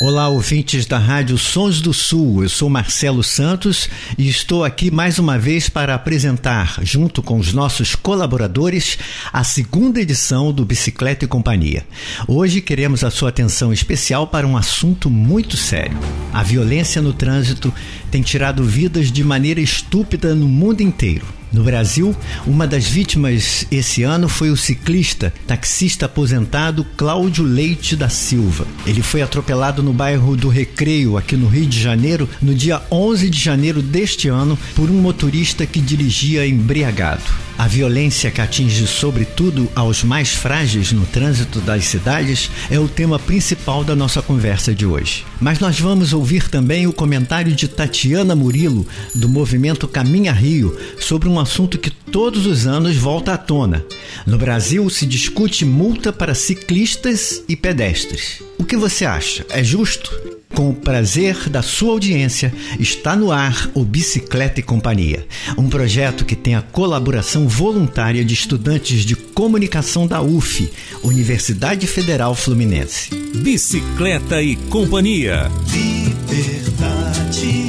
[0.00, 2.44] Olá, ouvintes da Rádio Sons do Sul.
[2.44, 7.52] Eu sou Marcelo Santos e estou aqui mais uma vez para apresentar, junto com os
[7.52, 8.96] nossos colaboradores,
[9.32, 11.84] a segunda edição do Bicicleta e Companhia.
[12.28, 15.98] Hoje queremos a sua atenção especial para um assunto muito sério.
[16.32, 17.74] A violência no trânsito
[18.08, 21.37] tem tirado vidas de maneira estúpida no mundo inteiro.
[21.52, 22.14] No Brasil,
[22.46, 28.66] uma das vítimas esse ano foi o ciclista, taxista aposentado Cláudio Leite da Silva.
[28.86, 33.30] Ele foi atropelado no bairro do Recreio, aqui no Rio de Janeiro, no dia 11
[33.30, 37.47] de janeiro deste ano, por um motorista que dirigia embriagado.
[37.58, 43.18] A violência que atinge sobretudo aos mais frágeis no trânsito das cidades é o tema
[43.18, 45.26] principal da nossa conversa de hoje.
[45.40, 51.28] Mas nós vamos ouvir também o comentário de Tatiana Murilo, do movimento Caminha Rio, sobre
[51.28, 53.84] um assunto que todos os anos volta à tona.
[54.24, 58.40] No Brasil se discute multa para ciclistas e pedestres.
[58.56, 59.44] O que você acha?
[59.50, 60.37] É justo?
[60.54, 66.24] Com o prazer da sua audiência, está no ar o Bicicleta e Companhia, um projeto
[66.24, 70.70] que tem a colaboração voluntária de estudantes de comunicação da UF,
[71.02, 73.14] Universidade Federal Fluminense.
[73.36, 75.50] Bicicleta e Companhia.
[75.70, 77.67] Liberdade,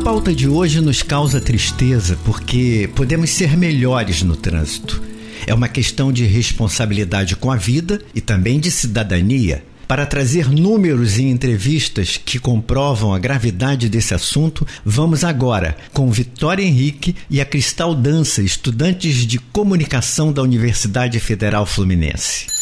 [0.00, 5.00] pauta de hoje nos causa tristeza porque podemos ser melhores no trânsito.
[5.46, 9.62] É uma questão de responsabilidade com a vida e também de cidadania.
[9.86, 16.62] Para trazer números e entrevistas que comprovam a gravidade desse assunto, vamos agora com Vitória
[16.62, 22.59] Henrique e a Cristal Dança, estudantes de comunicação da Universidade Federal Fluminense.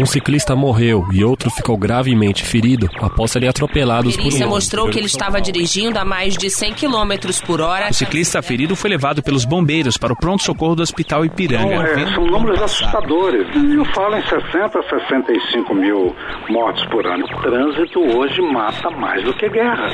[0.00, 4.88] Um ciclista morreu e outro ficou gravemente ferido após serem atropelados A por um mostrou
[4.88, 7.12] que ele estava dirigindo a mais de 100 km
[7.44, 7.90] por hora.
[7.90, 11.66] O ciclista ferido foi levado pelos bombeiros para o pronto-socorro do Hospital Ipiranga.
[11.66, 13.46] Então, é, são números assustadores.
[13.54, 16.16] Eu falo em 60 a 65 mil
[16.48, 17.26] mortes por ano.
[17.26, 19.86] O trânsito hoje mata mais do que guerra.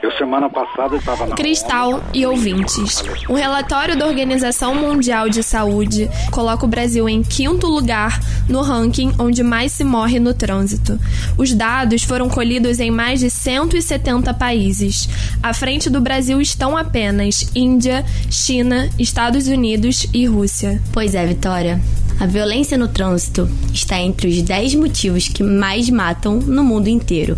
[0.00, 3.02] Eu semana passada estava na Cristal e ouvintes.
[3.28, 9.12] Um relatório da Organização Mundial de Saúde coloca o Brasil em quinto lugar no ranking
[9.18, 10.98] onde mais se morre no trânsito.
[11.36, 15.08] Os dados foram colhidos em mais de 170 países.
[15.42, 20.80] À frente do Brasil estão apenas Índia, China, Estados Unidos e Rússia.
[20.92, 21.80] Pois é, Vitória.
[22.20, 27.36] A violência no trânsito está entre os 10 motivos que mais matam no mundo inteiro.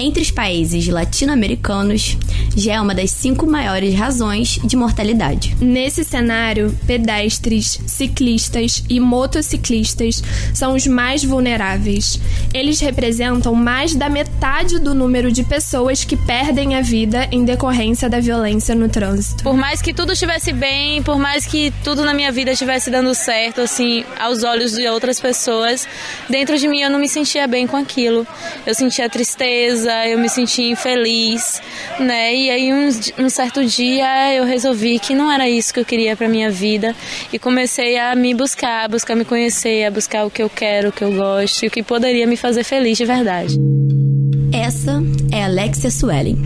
[0.00, 2.16] Entre os países latino-americanos,
[2.56, 5.56] já é uma das cinco maiores razões de mortalidade.
[5.60, 10.22] Nesse cenário, pedestres, ciclistas e motociclistas
[10.54, 12.20] são os mais vulneráveis.
[12.54, 18.08] Eles representam mais da metade do número de pessoas que perdem a vida em decorrência
[18.08, 19.42] da violência no trânsito.
[19.42, 23.12] Por mais que tudo estivesse bem, por mais que tudo na minha vida estivesse dando
[23.16, 25.88] certo, assim, aos olhos de outras pessoas,
[26.30, 28.24] dentro de mim eu não me sentia bem com aquilo.
[28.64, 31.60] Eu sentia tristeza, eu me sentia infeliz,
[31.98, 32.34] né?
[32.34, 36.16] E aí um, um certo dia eu resolvi que não era isso que eu queria
[36.16, 36.94] para minha vida
[37.32, 40.88] e comecei a me buscar, a buscar me conhecer, a buscar o que eu quero,
[40.88, 43.56] o que eu gosto e o que poderia me fazer feliz de verdade.
[44.52, 46.36] Essa é Alexia Suellen.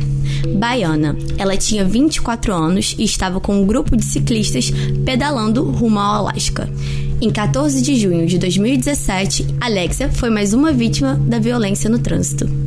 [0.56, 4.70] Baiana, ela tinha 24 anos e estava com um grupo de ciclistas
[5.04, 6.68] pedalando rumo ao Alasca.
[7.20, 12.61] Em 14 de junho de 2017, Alexia foi mais uma vítima da violência no trânsito.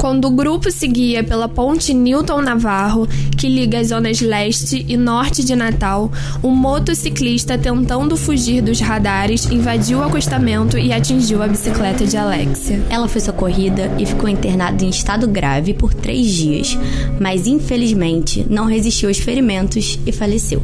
[0.00, 3.06] Quando o grupo seguia pela ponte Newton Navarro,
[3.36, 6.10] que liga as zonas leste e norte de Natal,
[6.42, 12.80] um motociclista tentando fugir dos radares invadiu o acostamento e atingiu a bicicleta de Alexia.
[12.88, 16.78] Ela foi socorrida e ficou internada em estado grave por três dias,
[17.20, 20.62] mas infelizmente não resistiu aos ferimentos e faleceu.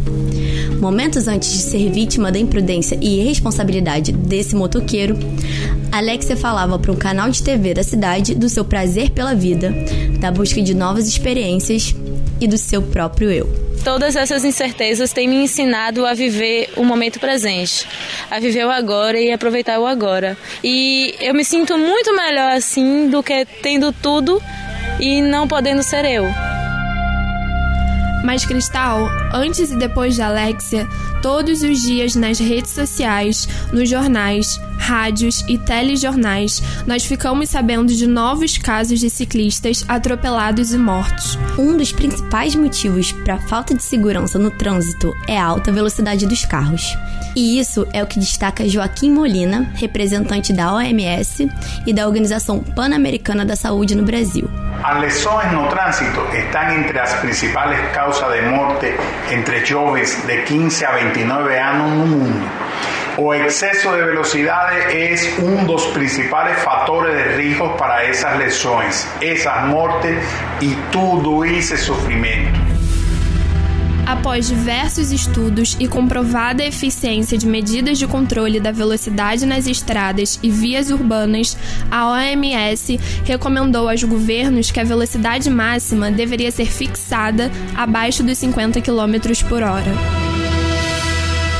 [0.80, 5.18] Momentos antes de ser vítima da imprudência e irresponsabilidade desse motoqueiro,
[5.96, 9.72] Alexia falava para um canal de TV da cidade do seu prazer pela vida,
[10.20, 11.94] da busca de novas experiências
[12.38, 13.66] e do seu próprio eu.
[13.82, 17.86] Todas essas incertezas têm me ensinado a viver o momento presente,
[18.30, 20.36] a viver o agora e aproveitar o agora.
[20.62, 24.42] E eu me sinto muito melhor assim do que tendo tudo
[25.00, 26.45] e não podendo ser eu.
[28.26, 30.88] Mas Cristal, antes e depois de Alexia,
[31.22, 38.04] todos os dias nas redes sociais, nos jornais, rádios e telejornais, nós ficamos sabendo de
[38.04, 41.38] novos casos de ciclistas atropelados e mortos.
[41.56, 46.26] Um dos principais motivos para a falta de segurança no trânsito é a alta velocidade
[46.26, 46.96] dos carros.
[47.36, 51.48] E isso é o que destaca Joaquim Molina, representante da OMS
[51.86, 54.50] e da Organização Pan-Americana da Saúde no Brasil.
[54.86, 58.94] As lesões no trânsito estão entre as principais causas de morte
[59.32, 62.48] entre jovens de 15 a 29 anos no mundo.
[63.18, 65.12] O exceso de velocidade é
[65.42, 70.24] um dos principais fatores de risco para essas lesões, essas mortes
[70.60, 72.65] e todo esse sofrimento.
[74.06, 80.48] Após diversos estudos e comprovada eficiência de medidas de controle da velocidade nas estradas e
[80.48, 81.56] vias urbanas,
[81.90, 88.80] a OMS recomendou aos governos que a velocidade máxima deveria ser fixada abaixo dos 50
[88.80, 89.92] km por hora.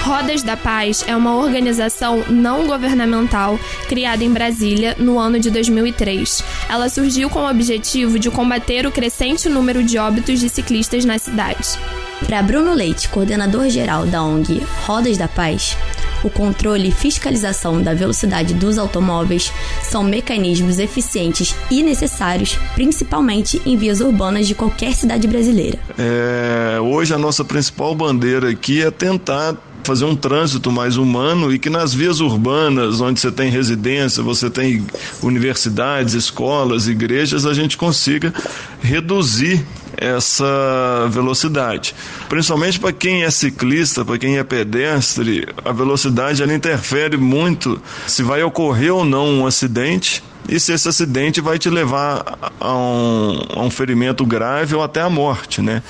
[0.04, 3.58] Rodas da Paz é uma organização não governamental
[3.88, 6.44] criada em Brasília no ano de 2003.
[6.68, 11.18] Ela surgiu com o objetivo de combater o crescente número de óbitos de ciclistas na
[11.18, 11.76] cidade.
[12.24, 15.76] Para Bruno Leite, coordenador geral da ONG Rodas da Paz,
[16.24, 19.52] o controle e fiscalização da velocidade dos automóveis
[19.82, 25.78] são mecanismos eficientes e necessários, principalmente em vias urbanas de qualquer cidade brasileira.
[25.98, 29.54] É, hoje a nossa principal bandeira aqui é tentar
[29.84, 34.50] fazer um trânsito mais humano e que nas vias urbanas, onde você tem residência, você
[34.50, 34.84] tem
[35.22, 38.34] universidades, escolas, igrejas, a gente consiga
[38.82, 39.64] reduzir
[39.96, 41.94] essa velocidade.
[42.28, 48.22] Principalmente para quem é ciclista, para quem é pedestre, a velocidade ela interfere muito se
[48.22, 53.38] vai ocorrer ou não um acidente e se esse acidente vai te levar a um,
[53.54, 55.82] a um ferimento grave ou até a morte, né?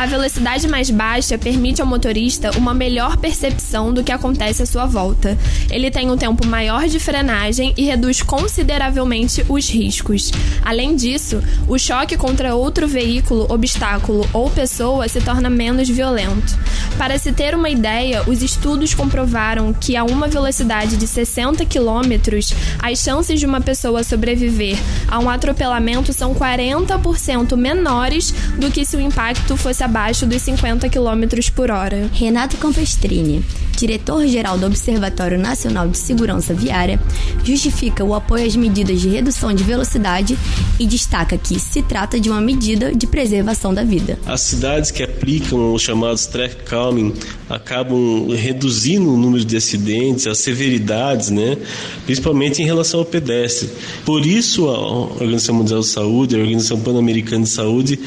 [0.00, 4.86] A velocidade mais baixa permite ao motorista uma melhor percepção do que acontece à sua
[4.86, 5.36] volta.
[5.70, 10.32] Ele tem um tempo maior de frenagem e reduz consideravelmente os riscos.
[10.64, 16.58] Além disso, o choque contra outro veículo, obstáculo ou pessoa se torna menos violento.
[16.96, 22.38] Para se ter uma ideia, os estudos comprovaram que a uma velocidade de 60 km,
[22.78, 28.96] as chances de uma pessoa sobreviver a um atropelamento são 40% menores do que se
[28.96, 32.08] o impacto fosse abaixo dos 50 km por hora.
[32.14, 33.44] Renato Campestrini,
[33.80, 37.00] diretor-geral do Observatório Nacional de Segurança Viária,
[37.42, 40.38] justifica o apoio às medidas de redução de velocidade
[40.78, 44.18] e destaca que se trata de uma medida de preservação da vida.
[44.26, 47.14] As cidades que aplicam os chamados traffic calming
[47.48, 51.56] acabam reduzindo o número de acidentes, as severidades, né?
[52.04, 53.68] principalmente em relação ao pedestre.
[54.04, 57.98] Por isso, a Organização Mundial de Saúde, a Organização Pan-Americana de Saúde,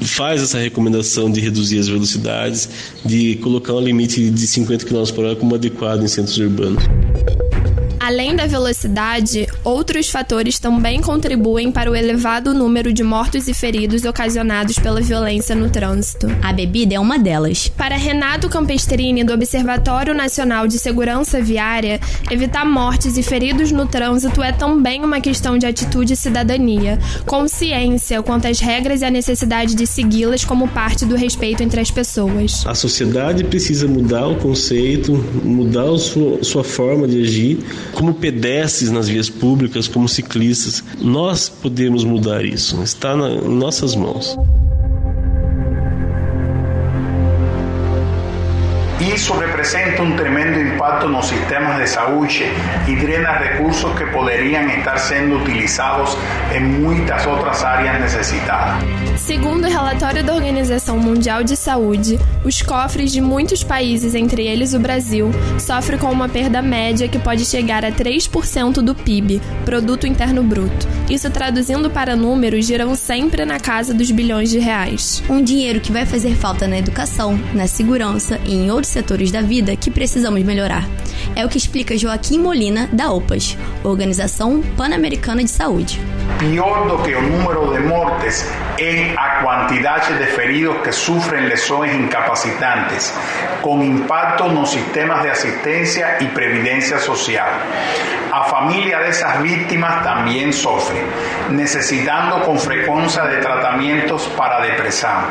[0.00, 2.68] faz essa recomendação de reduzir as velocidades,
[3.04, 6.82] de colocar um limite de 50 km por hora como adequado em centros urbanos.
[8.02, 14.04] Além da velocidade, outros fatores também contribuem para o elevado número de mortos e feridos
[14.04, 16.26] ocasionados pela violência no trânsito.
[16.42, 17.68] A bebida é uma delas.
[17.68, 24.42] Para Renato Campestrini, do Observatório Nacional de Segurança Viária, evitar mortes e feridos no trânsito
[24.42, 29.76] é também uma questão de atitude e cidadania, consciência quanto às regras e a necessidade
[29.76, 32.66] de segui-las como parte do respeito entre as pessoas.
[32.66, 35.12] A sociedade precisa mudar o conceito,
[35.44, 40.82] mudar a sua, sua forma de agir como pedestres nas vias públicas, como ciclistas.
[40.98, 44.36] Nós podemos mudar isso, está na, em nossas mãos.
[49.00, 52.44] Isso representa um tremendo impacto nos sistemas de saúde
[52.86, 56.16] e drena recursos que poderiam estar sendo utilizados
[56.54, 59.01] em muitas outras áreas necessitadas.
[59.16, 64.74] Segundo o relatório da Organização Mundial de Saúde, os cofres de muitos países, entre eles
[64.74, 70.06] o Brasil, sofrem com uma perda média que pode chegar a 3% do PIB, Produto
[70.06, 70.88] Interno Bruto.
[71.08, 75.22] Isso traduzindo para números, giram sempre na casa dos bilhões de reais.
[75.28, 79.42] Um dinheiro que vai fazer falta na educação, na segurança e em outros setores da
[79.42, 80.88] vida que precisamos melhorar.
[81.36, 86.00] É o que explica Joaquim Molina, da OPAS, Organização Pan-Americana de Saúde.
[86.38, 88.46] Pior do que o número de mortes
[88.82, 93.14] é a quantidade de feridos que sofrem lesões incapacitantes,
[93.60, 97.48] com impacto nos sistemas de assistência e previdência social.
[98.32, 101.00] A família dessas vítimas também sofre,
[101.50, 105.24] necessitando com frequência de tratamentos para depressão.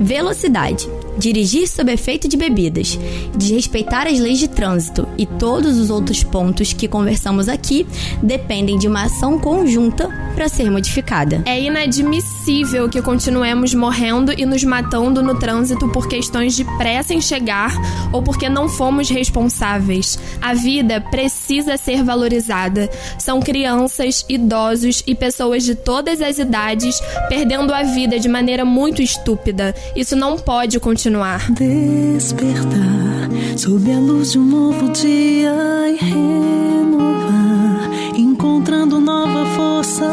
[0.00, 1.01] Velocidade.
[1.22, 2.98] Dirigir sob efeito de bebidas,
[3.36, 7.86] desrespeitar as leis de trânsito e todos os outros pontos que conversamos aqui
[8.20, 11.40] dependem de uma ação conjunta para ser modificada.
[11.46, 17.20] É inadmissível que continuemos morrendo e nos matando no trânsito por questões de pressa em
[17.20, 17.72] chegar
[18.12, 20.18] ou porque não fomos responsáveis.
[20.40, 22.90] A vida precisa ser valorizada.
[23.16, 29.00] São crianças, idosos e pessoas de todas as idades perdendo a vida de maneira muito
[29.00, 29.72] estúpida.
[29.94, 31.52] Isso não pode continuar continuar.
[31.52, 35.52] Despertar sob a luz de um novo dia
[35.90, 40.08] e renovar, encontrando nova força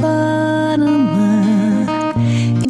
[0.00, 2.14] para amar.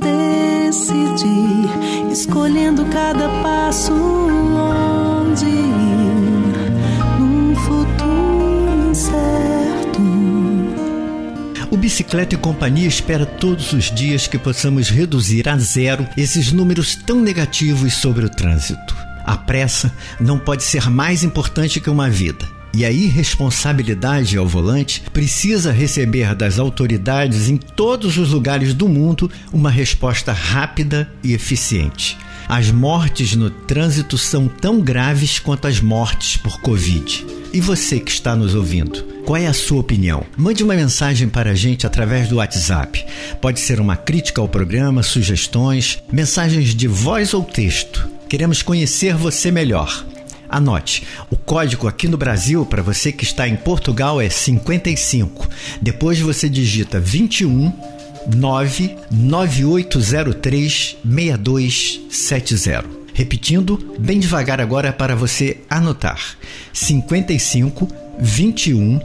[0.00, 1.70] Decidir,
[2.10, 5.77] escolhendo cada passo onde ir.
[11.98, 17.20] Bicicleta e Companhia espera todos os dias que possamos reduzir a zero esses números tão
[17.20, 18.96] negativos sobre o trânsito.
[19.26, 22.48] A pressa não pode ser mais importante que uma vida.
[22.72, 29.28] E a irresponsabilidade ao volante precisa receber das autoridades em todos os lugares do mundo
[29.52, 32.16] uma resposta rápida e eficiente.
[32.48, 37.26] As mortes no trânsito são tão graves quanto as mortes por Covid.
[37.52, 40.24] E você que está nos ouvindo, qual é a sua opinião?
[40.34, 43.04] Mande uma mensagem para a gente através do WhatsApp.
[43.42, 48.08] Pode ser uma crítica ao programa, sugestões, mensagens de voz ou texto.
[48.30, 50.06] Queremos conhecer você melhor.
[50.48, 55.46] Anote, o código aqui no Brasil para você que está em Portugal é 55.
[55.82, 57.97] Depois você digita 21
[58.34, 62.98] 99803 6270.
[63.14, 66.36] Repetindo, bem devagar agora para você anotar.
[66.72, 67.88] 55
[68.20, 69.00] 21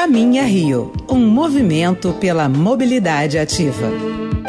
[0.00, 3.90] Caminha Rio, um movimento pela mobilidade ativa.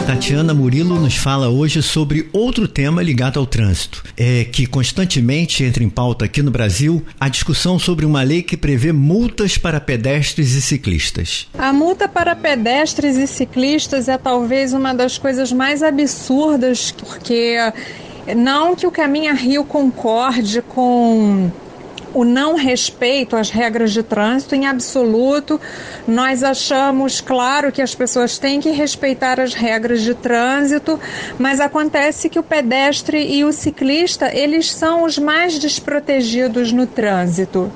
[0.05, 5.83] Tatiana Murilo nos fala hoje sobre outro tema ligado ao trânsito, é que constantemente entra
[5.83, 10.53] em pauta aqui no Brasil a discussão sobre uma lei que prevê multas para pedestres
[10.53, 11.47] e ciclistas.
[11.57, 17.57] A multa para pedestres e ciclistas é talvez uma das coisas mais absurdas, porque
[18.37, 21.49] não que o Caminha Rio concorde com
[22.13, 25.59] o não respeito às regras de trânsito em absoluto.
[26.07, 30.99] Nós achamos, claro, que as pessoas têm que respeitar as regras de trânsito,
[31.37, 37.71] mas acontece que o pedestre e o ciclista, eles são os mais desprotegidos no trânsito.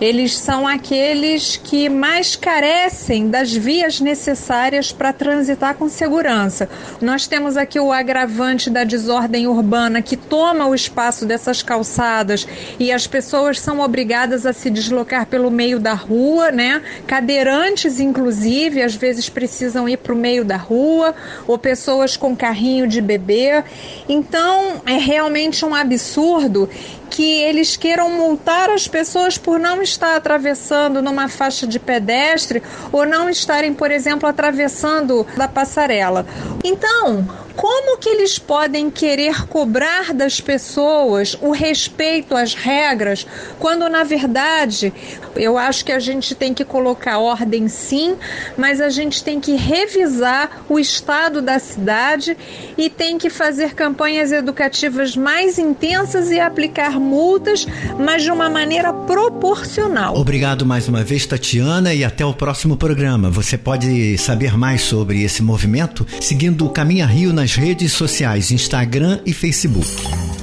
[0.00, 6.68] Eles são aqueles que mais carecem das vias necessárias para transitar com segurança.
[7.00, 12.46] Nós temos aqui o agravante da desordem urbana que toma o espaço dessas calçadas
[12.78, 16.82] e as pessoas são obrigadas a se deslocar pelo meio da rua, né?
[17.06, 21.14] Cadeirantes, inclusive, às vezes precisam ir para o meio da rua,
[21.46, 23.64] ou pessoas com carrinho de bebê.
[24.08, 26.68] Então, é realmente um absurdo
[27.16, 33.06] que eles queiram multar as pessoas por não estar atravessando numa faixa de pedestre ou
[33.06, 36.26] não estarem, por exemplo, atravessando da passarela.
[36.62, 37.26] Então,
[37.56, 43.26] como que eles podem querer cobrar das pessoas o respeito às regras,
[43.58, 44.92] quando na verdade
[45.34, 48.16] eu acho que a gente tem que colocar ordem sim,
[48.56, 52.36] mas a gente tem que revisar o estado da cidade
[52.76, 57.66] e tem que fazer campanhas educativas mais intensas e aplicar multas,
[57.98, 60.16] mas de uma maneira proporcional.
[60.16, 63.30] Obrigado mais uma vez, Tatiana, e até o próximo programa.
[63.30, 69.20] Você pode saber mais sobre esse movimento seguindo o Caminha Rio nas redes sociais Instagram
[69.24, 70.35] e Facebook.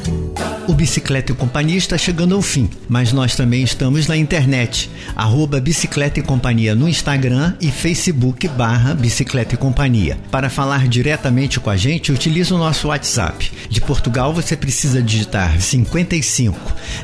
[0.66, 5.60] O Bicicleta e Companhia está chegando ao fim, mas nós também estamos na internet, arroba
[5.60, 10.18] Bicicleta e Companhia no Instagram e Facebook barra Bicicleta e Companhia.
[10.32, 13.52] Para falar diretamente com a gente, utilize o nosso WhatsApp.
[13.70, 16.58] De Portugal você precisa digitar 55,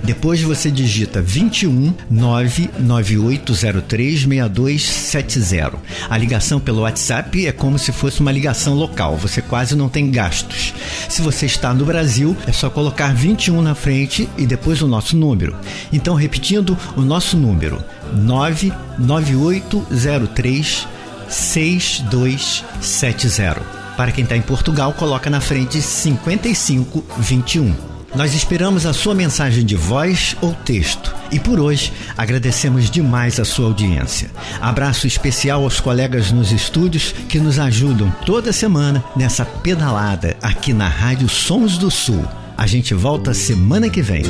[0.05, 5.73] depois você digita 21 99803 6270.
[6.09, 10.09] A ligação pelo WhatsApp é como se fosse uma ligação local, você quase não tem
[10.09, 10.73] gastos.
[11.09, 13.13] Se você está no Brasil, é só colocar
[13.49, 15.53] 21 na frente e depois o nosso número.
[15.91, 20.87] Então, repetindo, o nosso número: 99803
[21.27, 23.79] 6270.
[23.97, 27.75] Para quem está em Portugal, coloca na frente 5521.
[28.15, 31.15] Nós esperamos a sua mensagem de voz ou texto.
[31.31, 34.31] E por hoje, agradecemos demais a sua audiência.
[34.59, 40.87] Abraço especial aos colegas nos estúdios que nos ajudam toda semana nessa pedalada aqui na
[40.87, 42.25] Rádio Sons do Sul.
[42.59, 44.23] A gente volta semana que vem.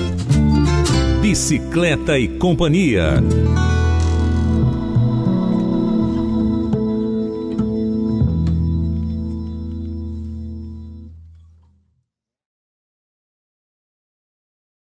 [1.19, 3.15] Bicicleta e Companhia.